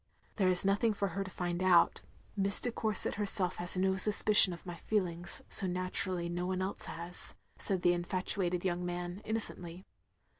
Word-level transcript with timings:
"There 0.37 0.47
is 0.47 0.65
nothing 0.65 0.95
for 0.95 1.09
her 1.09 1.23
to 1.23 1.29
find 1.29 1.61
out. 1.61 2.01
Miss 2.35 2.59
de 2.59 2.71
Cotirset 2.71 3.17
herself 3.17 3.57
has 3.57 3.77
no 3.77 3.97
suspicion 3.97 4.51
of 4.51 4.65
my 4.65 4.73
feelings, 4.73 5.43
so 5.47 5.67
nattirally 5.67 6.27
no 6.27 6.47
one 6.47 6.63
else 6.63 6.85
has," 6.85 7.35
said 7.59 7.83
the 7.83 7.93
infatuated 7.93 8.65
young 8.65 8.83
man, 8.83 9.21
innocently. 9.23 9.85